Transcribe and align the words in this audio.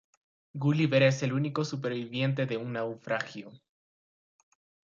Gulliver 0.53 1.03
es 1.03 1.21
el 1.21 1.31
único 1.31 1.63
superviviente 1.63 2.47
de 2.47 2.57
un 2.57 2.73
naufragio. 2.73 3.51